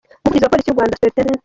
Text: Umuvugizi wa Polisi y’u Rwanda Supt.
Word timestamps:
Umuvugizi 0.25 0.45
wa 0.45 0.51
Polisi 0.51 0.67
y’u 0.69 0.77
Rwanda 0.77 0.95
Supt. 0.99 1.17